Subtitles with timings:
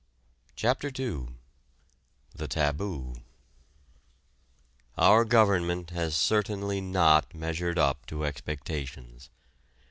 [0.55, 1.27] CHAPTER II
[2.33, 3.17] THE TABOO
[4.97, 9.29] Our government has certainly not measured up to expectations.